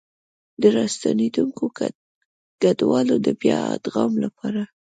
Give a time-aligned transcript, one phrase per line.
[0.61, 1.63] د راستنېدونکو
[2.61, 4.61] کډوالو د بيا ادغام لپاره